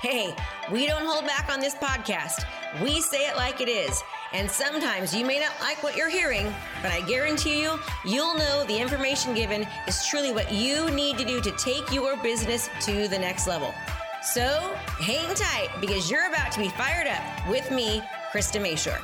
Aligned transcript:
Hey, 0.00 0.32
we 0.70 0.86
don't 0.86 1.04
hold 1.04 1.26
back 1.26 1.52
on 1.52 1.58
this 1.58 1.74
podcast. 1.74 2.44
We 2.80 3.00
say 3.00 3.26
it 3.26 3.34
like 3.34 3.60
it 3.60 3.68
is. 3.68 4.00
And 4.32 4.48
sometimes 4.48 5.12
you 5.12 5.26
may 5.26 5.40
not 5.40 5.50
like 5.60 5.82
what 5.82 5.96
you're 5.96 6.08
hearing, 6.08 6.54
but 6.82 6.92
I 6.92 7.00
guarantee 7.00 7.60
you, 7.60 7.80
you'll 8.04 8.36
know 8.36 8.64
the 8.68 8.78
information 8.78 9.34
given 9.34 9.66
is 9.88 10.06
truly 10.06 10.32
what 10.32 10.52
you 10.52 10.88
need 10.90 11.18
to 11.18 11.24
do 11.24 11.40
to 11.40 11.50
take 11.56 11.90
your 11.90 12.16
business 12.18 12.70
to 12.82 13.08
the 13.08 13.18
next 13.18 13.48
level. 13.48 13.74
So 14.22 14.72
hang 15.00 15.34
tight 15.34 15.70
because 15.80 16.08
you're 16.08 16.28
about 16.28 16.52
to 16.52 16.60
be 16.60 16.68
fired 16.68 17.08
up 17.08 17.48
with 17.48 17.68
me, 17.72 18.00
Krista 18.30 18.60
Mashore. 18.60 19.02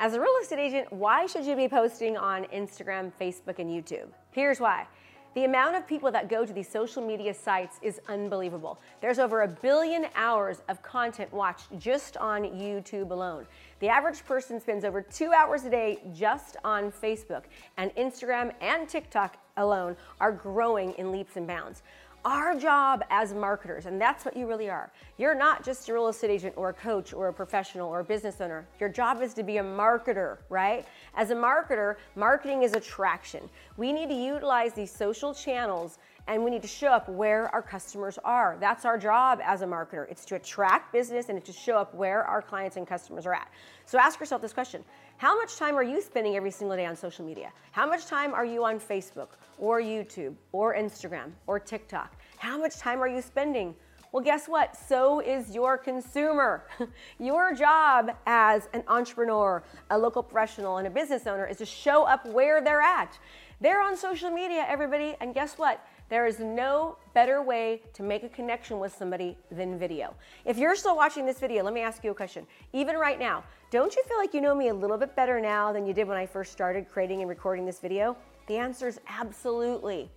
As 0.00 0.14
a 0.14 0.20
real 0.20 0.34
estate 0.42 0.58
agent, 0.58 0.92
why 0.92 1.26
should 1.26 1.44
you 1.44 1.54
be 1.54 1.68
posting 1.68 2.16
on 2.16 2.46
Instagram, 2.46 3.12
Facebook, 3.20 3.60
and 3.60 3.70
YouTube? 3.70 4.08
Here's 4.32 4.58
why. 4.58 4.88
The 5.34 5.44
amount 5.44 5.74
of 5.74 5.84
people 5.84 6.12
that 6.12 6.28
go 6.28 6.46
to 6.46 6.52
these 6.52 6.68
social 6.68 7.04
media 7.04 7.34
sites 7.34 7.80
is 7.82 8.00
unbelievable. 8.06 8.78
There's 9.00 9.18
over 9.18 9.42
a 9.42 9.48
billion 9.48 10.06
hours 10.14 10.62
of 10.68 10.80
content 10.80 11.32
watched 11.32 11.76
just 11.76 12.16
on 12.16 12.44
YouTube 12.44 13.10
alone. 13.10 13.46
The 13.80 13.88
average 13.88 14.24
person 14.24 14.60
spends 14.60 14.84
over 14.84 15.02
two 15.02 15.32
hours 15.32 15.64
a 15.64 15.70
day 15.70 15.98
just 16.14 16.56
on 16.62 16.92
Facebook, 16.92 17.42
and 17.76 17.92
Instagram 17.96 18.52
and 18.60 18.88
TikTok 18.88 19.36
alone 19.56 19.96
are 20.20 20.30
growing 20.30 20.92
in 20.92 21.10
leaps 21.10 21.36
and 21.36 21.48
bounds 21.48 21.82
our 22.24 22.58
job 22.58 23.04
as 23.10 23.34
marketers, 23.34 23.86
and 23.86 24.00
that's 24.00 24.24
what 24.24 24.36
you 24.36 24.46
really 24.46 24.70
are. 24.70 24.90
You're 25.18 25.34
not 25.34 25.64
just 25.64 25.88
a 25.88 25.92
real 25.92 26.08
estate 26.08 26.30
agent 26.30 26.54
or 26.56 26.70
a 26.70 26.72
coach 26.72 27.12
or 27.12 27.28
a 27.28 27.32
professional 27.32 27.88
or 27.88 28.00
a 28.00 28.04
business 28.04 28.40
owner. 28.40 28.66
Your 28.80 28.88
job 28.88 29.20
is 29.20 29.34
to 29.34 29.42
be 29.42 29.58
a 29.58 29.62
marketer, 29.62 30.38
right? 30.48 30.86
As 31.14 31.30
a 31.30 31.34
marketer, 31.34 31.96
marketing 32.16 32.62
is 32.62 32.72
attraction. 32.72 33.48
We 33.76 33.92
need 33.92 34.08
to 34.08 34.14
utilize 34.14 34.72
these 34.72 34.90
social 34.90 35.34
channels 35.34 35.98
and 36.26 36.42
we 36.42 36.50
need 36.50 36.62
to 36.62 36.68
show 36.68 36.88
up 36.88 37.08
where 37.08 37.48
our 37.54 37.62
customers 37.62 38.18
are. 38.24 38.56
That's 38.58 38.84
our 38.84 38.96
job 38.96 39.40
as 39.44 39.62
a 39.62 39.66
marketer. 39.66 40.10
It's 40.10 40.24
to 40.26 40.36
attract 40.36 40.92
business 40.92 41.28
and 41.28 41.36
it's 41.36 41.46
to 41.48 41.52
show 41.52 41.76
up 41.76 41.94
where 41.94 42.24
our 42.24 42.40
clients 42.40 42.76
and 42.76 42.86
customers 42.86 43.26
are 43.26 43.34
at. 43.34 43.50
So 43.84 43.98
ask 43.98 44.18
yourself 44.18 44.40
this 44.40 44.52
question 44.52 44.84
How 45.18 45.36
much 45.36 45.56
time 45.56 45.76
are 45.76 45.82
you 45.82 46.00
spending 46.00 46.36
every 46.36 46.50
single 46.50 46.76
day 46.76 46.86
on 46.86 46.96
social 46.96 47.24
media? 47.24 47.52
How 47.72 47.86
much 47.86 48.06
time 48.06 48.32
are 48.32 48.44
you 48.44 48.64
on 48.64 48.80
Facebook 48.80 49.28
or 49.58 49.80
YouTube 49.80 50.34
or 50.52 50.74
Instagram 50.74 51.32
or 51.46 51.58
TikTok? 51.58 52.16
How 52.38 52.58
much 52.58 52.78
time 52.78 53.02
are 53.02 53.08
you 53.08 53.20
spending? 53.20 53.74
Well, 54.14 54.22
guess 54.22 54.46
what? 54.46 54.76
So 54.76 55.18
is 55.18 55.52
your 55.52 55.76
consumer. 55.76 56.68
your 57.18 57.52
job 57.52 58.12
as 58.26 58.68
an 58.72 58.84
entrepreneur, 58.86 59.60
a 59.90 59.98
local 59.98 60.22
professional, 60.22 60.76
and 60.76 60.86
a 60.86 60.90
business 60.90 61.26
owner 61.26 61.46
is 61.46 61.56
to 61.56 61.66
show 61.66 62.04
up 62.04 62.24
where 62.26 62.62
they're 62.62 62.80
at. 62.80 63.18
They're 63.60 63.82
on 63.82 63.96
social 63.96 64.30
media, 64.30 64.64
everybody, 64.68 65.16
and 65.20 65.34
guess 65.34 65.58
what? 65.58 65.84
There 66.14 66.26
is 66.26 66.38
no 66.38 66.96
better 67.12 67.42
way 67.42 67.82
to 67.94 68.04
make 68.04 68.22
a 68.22 68.28
connection 68.28 68.78
with 68.78 68.94
somebody 68.94 69.36
than 69.50 69.76
video. 69.76 70.14
If 70.44 70.58
you're 70.58 70.76
still 70.76 70.94
watching 70.94 71.26
this 71.26 71.40
video, 71.40 71.64
let 71.64 71.74
me 71.74 71.80
ask 71.80 72.04
you 72.04 72.12
a 72.12 72.14
question. 72.14 72.46
Even 72.72 72.94
right 72.94 73.18
now, 73.18 73.42
don't 73.72 73.92
you 73.96 74.00
feel 74.04 74.18
like 74.18 74.32
you 74.32 74.40
know 74.40 74.54
me 74.54 74.68
a 74.68 74.74
little 74.74 74.96
bit 74.96 75.16
better 75.16 75.40
now 75.40 75.72
than 75.72 75.84
you 75.84 75.92
did 75.92 76.06
when 76.06 76.16
I 76.16 76.24
first 76.24 76.52
started 76.52 76.88
creating 76.88 77.22
and 77.22 77.28
recording 77.28 77.66
this 77.66 77.80
video? 77.80 78.16
The 78.46 78.58
answer 78.58 78.86
is 78.86 79.00
absolutely. 79.08 80.08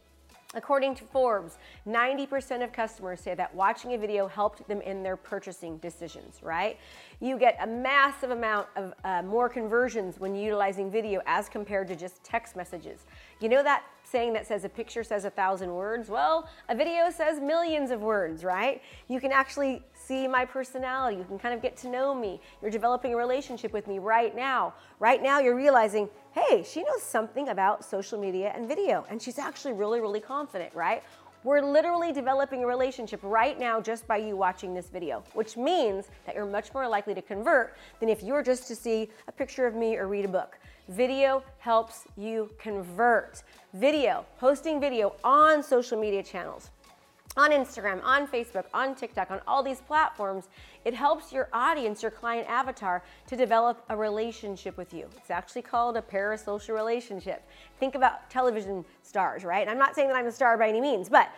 According 0.54 0.94
to 0.96 1.04
Forbes, 1.04 1.58
90% 1.88 2.64
of 2.64 2.72
customers 2.72 3.20
say 3.20 3.34
that 3.34 3.54
watching 3.56 3.96
a 3.96 3.98
video 3.98 4.28
helped 4.28 4.68
them 4.68 4.82
in 4.82 5.02
their 5.02 5.18
purchasing 5.18 5.78
decisions, 5.80 6.42
right? 6.44 6.78
You 7.20 7.40
get 7.40 7.58
a 7.60 7.66
massive 7.66 8.30
amount 8.30 8.68
of 8.76 8.94
uh, 9.04 9.24
more 9.24 9.50
conversions 9.50 10.20
when 10.20 10.36
utilizing 10.36 10.92
video 10.92 11.22
as 11.26 11.50
compared 11.50 11.88
to 11.88 11.96
just 11.96 12.24
text 12.24 12.56
messages. 12.56 13.06
You 13.42 13.50
know 13.50 13.64
that 13.64 13.84
saying 14.10 14.34
that 14.34 14.48
says 14.48 14.64
a 14.64 14.70
picture 14.70 15.04
says 15.04 15.26
a 15.26 15.30
thousand 15.30 15.74
words? 15.74 16.10
Well, 16.10 16.48
a 16.70 16.76
video 16.76 17.10
says 17.10 17.40
millions 17.40 17.92
of 17.92 18.02
words, 18.02 18.44
right? 18.44 18.82
You 19.08 19.20
can 19.20 19.32
actually 19.32 19.84
see 19.94 20.28
my 20.28 20.46
personality. 20.46 21.18
You 21.18 21.26
can 21.26 21.38
kind 21.38 21.54
of 21.54 21.62
get 21.62 21.76
to 21.78 21.90
know 21.90 22.16
me. 22.16 22.40
You're 22.62 22.72
developing 22.72 23.14
a 23.14 23.18
relationship 23.18 23.74
with 23.74 23.88
me 23.88 24.00
right 24.00 24.36
now. 24.36 24.74
Right 25.00 25.22
now, 25.22 25.40
you're 25.40 25.56
realizing, 25.56 26.10
hey, 26.32 26.64
she 26.64 26.84
knows 26.84 27.04
something 27.04 27.50
about 27.50 27.84
social 27.84 28.20
media 28.20 28.54
and 28.56 28.68
video, 28.68 29.06
and 29.10 29.22
she's 29.22 29.40
actually 29.40 29.74
really, 29.74 30.00
really 30.00 30.22
confident, 30.22 30.74
right? 30.74 31.04
We're 31.44 31.62
literally 31.62 32.12
developing 32.12 32.64
a 32.64 32.68
relationship 32.68 33.20
right 33.24 33.58
now 33.60 33.80
just 33.80 34.08
by 34.08 34.18
you 34.18 34.36
watching 34.36 34.74
this 34.74 34.90
video, 34.90 35.24
which 35.34 35.56
means 35.56 36.10
that 36.26 36.36
you're 36.36 36.46
much 36.46 36.74
more 36.74 36.88
likely 36.88 37.14
to 37.14 37.22
convert 37.22 37.78
than 38.00 38.10
if 38.10 38.24
you 38.24 38.34
were 38.34 38.44
just 38.44 38.68
to 38.68 38.76
see 38.76 39.10
a 39.28 39.32
picture 39.32 39.68
of 39.68 39.76
me 39.76 39.96
or 39.96 40.08
read 40.08 40.26
a 40.26 40.28
book. 40.28 40.58
Video 40.90 41.44
helps 41.60 42.06
you 42.16 42.50
convert. 42.58 43.44
Video, 43.74 44.26
posting 44.40 44.80
video 44.80 45.16
on 45.24 45.62
social 45.62 46.00
media 46.00 46.24
channels, 46.24 46.70
on 47.36 47.52
Instagram, 47.52 48.02
on 48.04 48.26
Facebook, 48.26 48.66
on 48.74 48.96
TikTok, 48.96 49.30
on 49.30 49.42
all 49.46 49.62
these 49.62 49.82
platforms, 49.82 50.48
it 50.86 50.94
helps 50.94 51.34
your 51.34 51.50
audience, 51.52 52.02
your 52.02 52.12
client 52.12 52.50
avatar, 52.50 53.04
to 53.28 53.36
develop 53.36 53.84
a 53.90 53.98
relationship 53.98 54.78
with 54.78 54.94
you. 54.94 55.08
It's 55.18 55.30
actually 55.30 55.62
called 55.62 55.98
a 55.98 56.02
parasocial 56.02 56.74
relationship. 56.74 57.44
Think 57.80 57.96
about 57.96 58.30
television 58.30 58.86
stars, 59.04 59.44
right? 59.44 59.68
I'm 59.68 59.78
not 59.78 59.94
saying 59.94 60.08
that 60.08 60.16
I'm 60.16 60.28
a 60.28 60.32
star 60.32 60.58
by 60.58 60.70
any 60.70 60.80
means, 60.80 61.10
but 61.10 61.30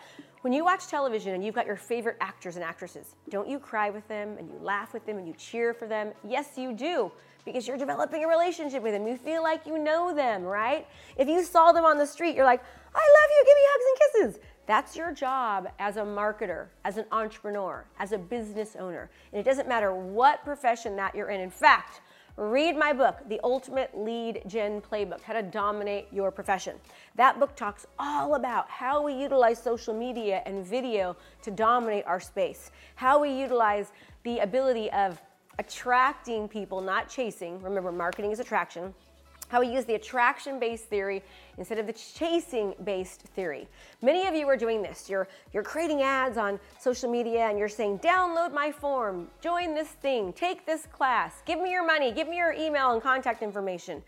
when 0.41 0.53
you 0.53 0.63
watch 0.63 0.87
television 0.87 1.33
and 1.33 1.43
you've 1.43 1.55
got 1.55 1.65
your 1.65 1.75
favorite 1.75 2.17
actors 2.21 2.55
and 2.55 2.63
actresses, 2.63 3.15
don't 3.29 3.47
you 3.47 3.59
cry 3.59 3.89
with 3.89 4.07
them 4.07 4.37
and 4.37 4.49
you 4.49 4.57
laugh 4.61 4.93
with 4.93 5.05
them 5.05 5.17
and 5.17 5.27
you 5.27 5.33
cheer 5.33 5.73
for 5.73 5.87
them? 5.87 6.13
Yes, 6.27 6.57
you 6.57 6.73
do 6.73 7.11
because 7.45 7.67
you're 7.67 7.77
developing 7.77 8.23
a 8.23 8.27
relationship 8.27 8.83
with 8.83 8.93
them. 8.93 9.07
You 9.07 9.17
feel 9.17 9.43
like 9.43 9.65
you 9.65 9.77
know 9.77 10.13
them, 10.13 10.43
right? 10.43 10.87
If 11.17 11.27
you 11.27 11.43
saw 11.43 11.71
them 11.71 11.83
on 11.83 11.97
the 11.97 12.05
street, 12.05 12.35
you're 12.35 12.45
like, 12.45 12.61
I 12.93 12.97
love 12.97 13.29
you, 13.31 13.45
give 13.45 13.55
me 13.55 13.61
hugs 13.65 13.85
and 13.85 14.33
kisses. 14.33 14.49
That's 14.65 14.95
your 14.95 15.11
job 15.11 15.67
as 15.79 15.97
a 15.97 16.01
marketer, 16.01 16.67
as 16.85 16.97
an 16.97 17.05
entrepreneur, 17.11 17.85
as 17.97 18.11
a 18.11 18.17
business 18.17 18.75
owner. 18.79 19.09
And 19.33 19.39
it 19.39 19.43
doesn't 19.43 19.67
matter 19.67 19.95
what 19.95 20.43
profession 20.43 20.95
that 20.97 21.15
you're 21.15 21.29
in. 21.29 21.41
In 21.41 21.49
fact, 21.49 22.01
read 22.37 22.77
my 22.77 22.93
book, 22.93 23.17
The 23.27 23.39
Ultimate 23.43 23.97
Lead 23.97 24.43
Gen 24.47 24.81
Playbook 24.81 25.21
How 25.21 25.33
to 25.33 25.41
Dominate 25.41 26.07
Your 26.11 26.31
Profession. 26.31 26.75
That 27.15 27.39
book 27.39 27.55
talks 27.55 27.85
all 27.97 28.35
about 28.35 28.69
how 28.69 29.03
we 29.03 29.13
utilize 29.13 29.61
social 29.61 29.93
media 29.93 30.41
and 30.45 30.65
video 30.65 31.15
to 31.43 31.51
dominate 31.51 32.05
our 32.05 32.19
space, 32.19 32.71
how 32.95 33.21
we 33.21 33.31
utilize 33.31 33.91
the 34.23 34.39
ability 34.39 34.91
of 34.91 35.21
attracting 35.59 36.47
people, 36.47 36.81
not 36.81 37.09
chasing. 37.09 37.61
Remember, 37.61 37.91
marketing 37.91 38.31
is 38.31 38.39
attraction. 38.39 38.93
How 39.49 39.59
we 39.59 39.67
use 39.67 39.85
the 39.85 39.95
attraction 39.95 40.59
based 40.59 40.85
theory 40.85 41.21
instead 41.57 41.79
of 41.79 41.87
the 41.87 41.93
chasing 41.93 42.73
based 42.83 43.21
theory. 43.21 43.67
Many 44.01 44.27
of 44.27 44.35
you 44.35 44.47
are 44.47 44.55
doing 44.55 44.81
this. 44.81 45.09
You're, 45.09 45.27
you're 45.53 45.63
creating 45.63 46.01
ads 46.03 46.37
on 46.37 46.59
social 46.79 47.11
media 47.11 47.47
and 47.47 47.59
you're 47.59 47.67
saying, 47.67 47.99
download 47.99 48.53
my 48.53 48.71
form, 48.71 49.27
join 49.41 49.75
this 49.75 49.89
thing, 49.89 50.33
take 50.33 50.65
this 50.65 50.85
class, 50.85 51.41
give 51.45 51.59
me 51.59 51.71
your 51.71 51.85
money, 51.85 52.11
give 52.11 52.29
me 52.29 52.37
your 52.37 52.53
email 52.53 52.91
and 52.91 53.01
contact 53.01 53.43
information. 53.43 54.01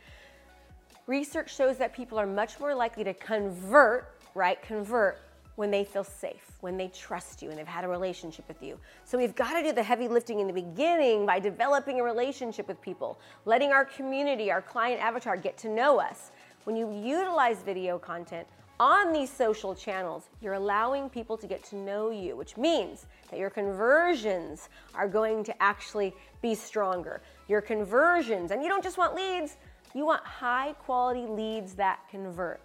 Research 1.08 1.54
shows 1.54 1.78
that 1.78 1.94
people 1.94 2.18
are 2.18 2.28
much 2.28 2.60
more 2.60 2.74
likely 2.74 3.04
to 3.04 3.14
convert, 3.16 4.14
right? 4.36 4.62
Convert 4.62 5.20
when 5.62 5.70
they 5.70 5.84
feel 5.84 6.04
safe, 6.04 6.58
when 6.62 6.76
they 6.76 6.88
trust 6.88 7.44
you, 7.44 7.52
and 7.52 7.60
they've 7.60 7.68
had 7.68 7.84
a 7.84 7.88
relationship 7.88 8.48
with 8.48 8.64
you. 8.64 8.80
So 9.06 9.16
we've 9.16 9.36
got 9.36 9.54
to 9.54 9.62
do 9.62 9.72
the 9.72 9.84
heavy 9.84 10.08
lifting 10.08 10.40
in 10.40 10.48
the 10.48 10.54
beginning 10.54 11.24
by 11.24 11.38
developing 11.38 12.00
a 12.00 12.04
relationship 12.04 12.68
with 12.68 12.82
people, 12.82 13.20
letting 13.46 13.72
our 13.72 13.86
community, 13.86 14.50
our 14.50 14.64
client 14.64 15.00
avatar 15.00 15.38
get 15.38 15.60
to 15.60 15.70
know 15.70 16.00
us. 16.00 16.32
When 16.64 16.76
you 16.76 16.92
utilize 16.92 17.62
video 17.62 18.00
content 18.00 18.48
on 18.80 19.14
these 19.14 19.30
social 19.30 19.76
channels, 19.76 20.30
you're 20.42 20.56
allowing 20.56 21.12
people 21.12 21.38
to 21.38 21.46
get 21.46 21.64
to 21.66 21.76
know 21.76 22.10
you, 22.10 22.36
which 22.36 22.58
means 22.58 23.06
that 23.30 23.38
your 23.38 23.52
conversions 23.52 24.68
are 24.96 25.08
going 25.08 25.44
to 25.44 25.62
actually 25.62 26.12
be 26.42 26.56
stronger. 26.56 27.22
Your 27.48 27.62
conversions, 27.62 28.50
and 28.50 28.64
you 28.64 28.68
don't 28.68 28.84
just 28.84 28.98
want 28.98 29.14
leads, 29.14 29.58
you 29.94 30.08
want 30.08 30.26
high 30.26 30.74
quality 30.80 31.28
leads 31.28 31.76
that 31.76 32.00
convert. 32.10 32.62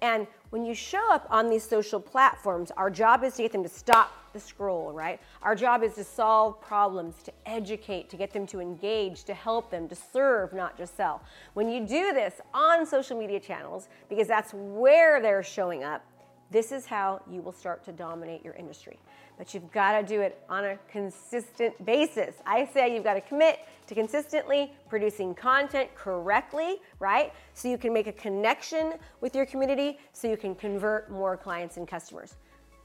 And 0.00 0.26
when 0.50 0.64
you 0.64 0.74
show 0.74 1.12
up 1.12 1.26
on 1.30 1.50
these 1.50 1.64
social 1.64 2.00
platforms, 2.00 2.70
our 2.76 2.90
job 2.90 3.24
is 3.24 3.34
to 3.34 3.42
get 3.42 3.52
them 3.52 3.62
to 3.62 3.68
stop 3.68 4.12
the 4.32 4.40
scroll, 4.40 4.92
right? 4.92 5.20
Our 5.42 5.54
job 5.54 5.82
is 5.82 5.94
to 5.94 6.04
solve 6.04 6.60
problems, 6.60 7.22
to 7.24 7.32
educate, 7.46 8.08
to 8.10 8.16
get 8.16 8.32
them 8.32 8.46
to 8.48 8.60
engage, 8.60 9.24
to 9.24 9.34
help 9.34 9.70
them, 9.70 9.88
to 9.88 9.94
serve, 9.94 10.52
not 10.52 10.76
just 10.76 10.96
sell. 10.96 11.22
When 11.54 11.68
you 11.68 11.80
do 11.80 12.12
this 12.12 12.40
on 12.54 12.86
social 12.86 13.18
media 13.18 13.40
channels, 13.40 13.88
because 14.08 14.28
that's 14.28 14.52
where 14.54 15.20
they're 15.20 15.42
showing 15.42 15.82
up, 15.82 16.04
this 16.50 16.72
is 16.72 16.86
how 16.86 17.20
you 17.30 17.42
will 17.42 17.52
start 17.52 17.84
to 17.84 17.92
dominate 17.92 18.44
your 18.44 18.54
industry. 18.54 18.98
But 19.36 19.54
you've 19.54 19.70
got 19.70 20.00
to 20.00 20.06
do 20.06 20.20
it 20.20 20.42
on 20.48 20.64
a 20.64 20.78
consistent 20.90 21.84
basis. 21.84 22.36
I 22.46 22.66
say 22.72 22.94
you've 22.94 23.04
got 23.04 23.14
to 23.14 23.20
commit, 23.20 23.60
to 23.86 23.94
consistently 23.94 24.72
producing 24.88 25.34
content 25.34 25.94
correctly, 25.94 26.76
right? 26.98 27.32
So 27.54 27.68
you 27.68 27.78
can 27.78 27.92
make 27.92 28.06
a 28.06 28.12
connection 28.12 28.94
with 29.20 29.34
your 29.34 29.46
community 29.46 29.98
so 30.12 30.28
you 30.28 30.36
can 30.36 30.54
convert 30.54 31.10
more 31.10 31.36
clients 31.36 31.76
and 31.76 31.86
customers. 31.86 32.34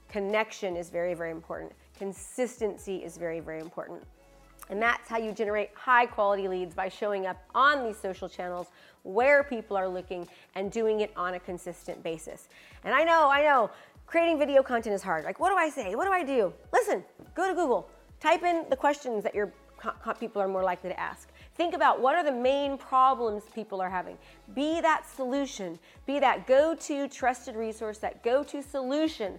Connection 0.08 0.76
is 0.76 0.90
very, 0.90 1.14
very 1.14 1.30
important. 1.30 1.72
Consistency 1.98 2.98
is 2.98 3.16
very, 3.16 3.40
very 3.40 3.60
important. 3.60 4.02
And 4.70 4.80
that's 4.80 5.08
how 5.08 5.18
you 5.18 5.32
generate 5.32 5.70
high 5.74 6.06
quality 6.06 6.48
leads 6.48 6.74
by 6.74 6.88
showing 6.88 7.26
up 7.26 7.36
on 7.54 7.84
these 7.84 7.98
social 7.98 8.28
channels 8.28 8.68
where 9.02 9.42
people 9.42 9.76
are 9.76 9.88
looking 9.88 10.26
and 10.54 10.70
doing 10.70 11.00
it 11.00 11.12
on 11.16 11.34
a 11.34 11.40
consistent 11.40 12.02
basis. 12.02 12.48
And 12.84 12.94
I 12.94 13.04
know, 13.04 13.28
I 13.30 13.42
know, 13.42 13.70
creating 14.06 14.38
video 14.38 14.62
content 14.62 14.94
is 14.94 15.02
hard. 15.02 15.24
Like, 15.24 15.38
what 15.40 15.50
do 15.50 15.56
I 15.56 15.68
say? 15.68 15.94
What 15.94 16.06
do 16.06 16.12
I 16.12 16.24
do? 16.24 16.52
Listen, 16.72 17.04
go 17.34 17.48
to 17.48 17.54
Google, 17.54 17.88
type 18.20 18.42
in 18.42 18.64
the 18.70 18.76
questions 18.76 19.22
that 19.24 19.34
your 19.34 19.52
people 20.18 20.40
are 20.40 20.48
more 20.48 20.62
likely 20.62 20.88
to 20.88 20.98
ask. 20.98 21.28
Think 21.56 21.74
about 21.74 22.00
what 22.00 22.14
are 22.14 22.24
the 22.24 22.32
main 22.32 22.78
problems 22.78 23.42
people 23.54 23.80
are 23.80 23.90
having. 23.90 24.16
Be 24.54 24.80
that 24.80 25.04
solution, 25.08 25.78
be 26.06 26.18
that 26.18 26.46
go 26.46 26.74
to 26.74 27.06
trusted 27.08 27.54
resource, 27.54 27.98
that 27.98 28.22
go 28.22 28.42
to 28.44 28.62
solution 28.62 29.38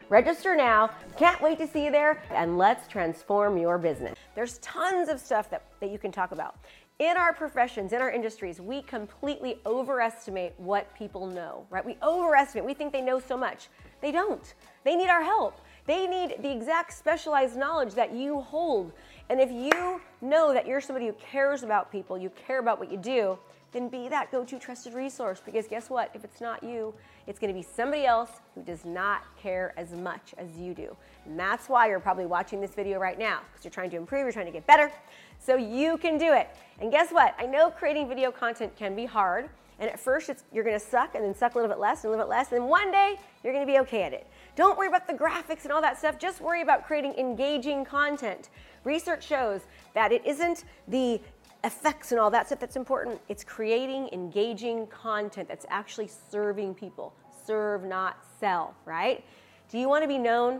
Register 0.11 0.57
now. 0.57 0.89
Can't 1.17 1.41
wait 1.41 1.57
to 1.59 1.65
see 1.65 1.85
you 1.85 1.89
there. 1.89 2.21
And 2.31 2.57
let's 2.57 2.85
transform 2.85 3.57
your 3.57 3.77
business. 3.77 4.13
There's 4.35 4.57
tons 4.57 5.07
of 5.07 5.21
stuff 5.21 5.49
that, 5.51 5.63
that 5.79 5.89
you 5.89 5.97
can 5.97 6.11
talk 6.11 6.33
about. 6.33 6.55
In 6.99 7.15
our 7.15 7.31
professions, 7.31 7.93
in 7.93 8.01
our 8.01 8.11
industries, 8.11 8.59
we 8.59 8.81
completely 8.81 9.59
overestimate 9.65 10.53
what 10.57 10.93
people 10.95 11.27
know, 11.27 11.65
right? 11.69 11.83
We 11.83 11.95
overestimate. 12.03 12.65
We 12.65 12.73
think 12.73 12.91
they 12.91 12.99
know 12.99 13.21
so 13.21 13.37
much. 13.37 13.69
They 14.01 14.11
don't. 14.11 14.53
They 14.83 14.97
need 14.97 15.07
our 15.07 15.23
help. 15.23 15.61
They 15.87 16.07
need 16.07 16.43
the 16.43 16.51
exact 16.51 16.91
specialized 16.91 17.55
knowledge 17.55 17.93
that 17.93 18.13
you 18.13 18.41
hold. 18.41 18.91
And 19.29 19.39
if 19.39 19.49
you 19.49 20.01
know 20.19 20.53
that 20.53 20.67
you're 20.67 20.81
somebody 20.81 21.07
who 21.07 21.13
cares 21.13 21.63
about 21.63 21.89
people, 21.89 22.17
you 22.17 22.29
care 22.31 22.59
about 22.59 22.79
what 22.79 22.91
you 22.91 22.97
do, 22.97 23.39
then 23.71 23.87
be 23.87 24.09
that 24.09 24.31
go 24.31 24.43
to 24.43 24.59
trusted 24.59 24.93
resource 24.93 25.41
because 25.43 25.67
guess 25.67 25.89
what? 25.89 26.11
If 26.13 26.23
it's 26.23 26.41
not 26.41 26.63
you, 26.63 26.93
it's 27.27 27.39
going 27.39 27.53
to 27.53 27.57
be 27.57 27.65
somebody 27.65 28.05
else 28.05 28.29
who 28.53 28.63
does 28.63 28.83
not 28.83 29.23
care 29.37 29.73
as 29.77 29.91
much 29.91 30.33
as 30.37 30.57
you 30.57 30.73
do. 30.73 30.95
And 31.25 31.39
that's 31.39 31.69
why 31.69 31.87
you're 31.87 31.99
probably 31.99 32.25
watching 32.25 32.59
this 32.59 32.73
video 32.73 32.99
right 32.99 33.17
now 33.17 33.39
because 33.51 33.63
you're 33.63 33.71
trying 33.71 33.89
to 33.91 33.97
improve, 33.97 34.23
you're 34.23 34.31
trying 34.31 34.47
to 34.47 34.51
get 34.51 34.67
better. 34.67 34.91
So 35.39 35.55
you 35.55 35.97
can 35.97 36.17
do 36.17 36.33
it. 36.33 36.49
And 36.79 36.91
guess 36.91 37.11
what? 37.11 37.33
I 37.39 37.45
know 37.45 37.71
creating 37.71 38.09
video 38.09 38.31
content 38.31 38.75
can 38.75 38.95
be 38.95 39.05
hard. 39.05 39.49
And 39.79 39.89
at 39.89 39.99
first, 39.99 40.29
you're 40.53 40.63
going 40.63 40.79
to 40.79 40.85
suck 40.85 41.15
and 41.15 41.25
then 41.25 41.33
suck 41.33 41.55
a 41.55 41.57
little 41.57 41.69
bit 41.69 41.79
less 41.79 42.03
and 42.03 42.09
a 42.09 42.11
little 42.11 42.25
bit 42.25 42.29
less. 42.29 42.51
And 42.51 42.61
then 42.61 42.69
one 42.69 42.91
day, 42.91 43.19
you're 43.43 43.51
going 43.51 43.65
to 43.65 43.71
be 43.71 43.79
okay 43.79 44.03
at 44.03 44.13
it. 44.13 44.27
Don't 44.55 44.77
worry 44.77 44.87
about 44.87 45.07
the 45.07 45.13
graphics 45.13 45.63
and 45.63 45.71
all 45.71 45.81
that 45.81 45.97
stuff. 45.97 46.19
Just 46.19 46.39
worry 46.39 46.61
about 46.61 46.85
creating 46.85 47.15
engaging 47.15 47.83
content. 47.83 48.49
Research 48.83 49.25
shows 49.25 49.61
that 49.95 50.11
it 50.11 50.23
isn't 50.23 50.65
the 50.87 51.19
effects 51.63 52.11
and 52.11 52.19
all 52.19 52.31
that 52.31 52.47
stuff 52.47 52.59
that's 52.59 52.75
important. 52.75 53.21
It's 53.29 53.43
creating 53.43 54.09
engaging 54.11 54.87
content 54.87 55.47
that's 55.47 55.65
actually 55.69 56.09
serving 56.29 56.75
people. 56.75 57.13
Serve, 57.45 57.83
not 57.83 58.25
sell, 58.39 58.75
right? 58.85 59.23
Do 59.69 59.77
you 59.77 59.87
want 59.87 60.03
to 60.03 60.07
be 60.07 60.17
known? 60.17 60.55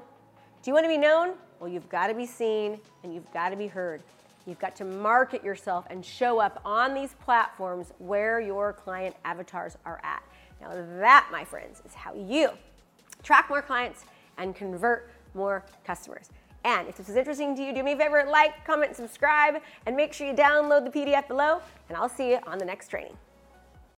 Do 0.64 0.70
you 0.70 0.74
want 0.74 0.86
to 0.86 0.90
be 0.90 0.98
known? 0.98 1.34
Well, 1.60 1.70
you've 1.70 1.90
got 1.90 2.08
to 2.08 2.14
be 2.14 2.26
seen 2.26 2.80
and 3.04 3.14
you've 3.14 3.32
got 3.32 3.50
to 3.50 3.56
be 3.56 3.68
heard. 3.68 4.04
You've 4.46 4.60
got 4.60 4.76
to 4.78 4.86
market 4.86 5.44
yourself 5.44 5.86
and 5.90 6.04
show 6.04 6.40
up 6.40 6.62
on 6.66 6.94
these 6.94 7.14
platforms 7.24 7.94
where 8.00 8.40
your 8.40 8.74
client 8.74 9.16
avatars 9.24 9.78
are 9.86 10.00
at. 10.04 10.24
Now, 10.60 10.72
that, 11.00 11.30
my 11.32 11.44
friends, 11.44 11.82
is 11.86 11.94
how 11.94 12.14
you 12.16 12.50
track 13.24 13.50
more 13.50 13.62
clients 13.62 14.06
and 14.38 14.56
convert 14.56 15.12
more 15.34 15.64
customers. 15.84 16.30
And 16.64 16.88
if 16.88 16.98
this 16.98 17.10
is 17.10 17.16
interesting 17.16 17.56
to 17.56 17.64
you, 17.64 17.74
do 17.74 17.84
me 17.84 17.94
a 17.94 17.98
favor, 17.98 18.24
like, 18.30 18.66
comment, 18.66 18.96
subscribe, 18.96 19.62
and 19.86 19.96
make 19.96 20.14
sure 20.14 20.28
you 20.28 20.34
download 20.34 20.92
the 20.92 20.92
PDF 20.92 21.28
below, 21.28 21.62
and 21.90 21.98
I'll 21.98 22.10
see 22.10 22.32
you 22.32 22.40
on 22.46 22.60
the 22.60 22.66
next 22.66 22.90
training. 22.90 23.18